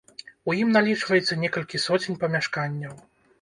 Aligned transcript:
У 0.53 0.53
ім 0.61 0.71
налічваецца 0.77 1.37
некалькі 1.43 1.83
соцень 1.85 2.19
памяшканняў. 2.25 2.99